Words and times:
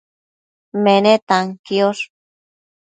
menetan 0.83 1.45
quiosh 1.65 2.03